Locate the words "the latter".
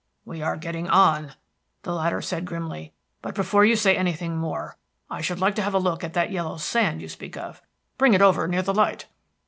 1.83-2.23